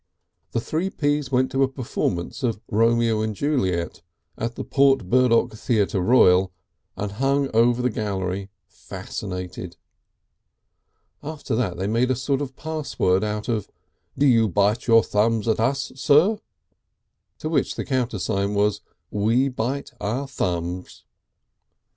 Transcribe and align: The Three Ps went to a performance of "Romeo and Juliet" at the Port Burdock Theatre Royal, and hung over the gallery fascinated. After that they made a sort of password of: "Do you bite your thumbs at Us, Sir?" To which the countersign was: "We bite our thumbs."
The 0.53 0.59
Three 0.59 0.89
Ps 0.89 1.31
went 1.31 1.51
to 1.51 1.61
a 1.61 1.67
performance 1.67 2.41
of 2.41 2.59
"Romeo 2.71 3.21
and 3.21 3.35
Juliet" 3.35 4.01
at 4.35 4.55
the 4.55 4.63
Port 4.63 5.11
Burdock 5.11 5.51
Theatre 5.53 6.01
Royal, 6.01 6.51
and 6.97 7.11
hung 7.11 7.51
over 7.53 7.83
the 7.83 7.89
gallery 7.91 8.49
fascinated. 8.65 9.77
After 11.21 11.53
that 11.55 11.77
they 11.77 11.85
made 11.85 12.09
a 12.09 12.15
sort 12.15 12.41
of 12.41 12.55
password 12.55 13.23
of: 13.23 13.69
"Do 14.17 14.25
you 14.25 14.49
bite 14.49 14.87
your 14.87 15.03
thumbs 15.03 15.47
at 15.47 15.59
Us, 15.59 15.91
Sir?" 15.95 16.39
To 17.37 17.49
which 17.49 17.75
the 17.75 17.85
countersign 17.85 18.55
was: 18.55 18.81
"We 19.11 19.49
bite 19.49 19.91
our 20.01 20.27
thumbs." 20.27 21.05